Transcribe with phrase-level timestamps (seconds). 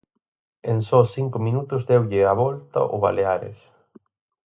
[0.71, 3.59] En só cinco minutos deulle a volta o Baleares.